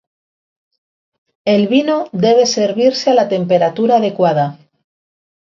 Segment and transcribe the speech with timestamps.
[1.45, 4.57] El vino debe servirse a la temperatura adecuada.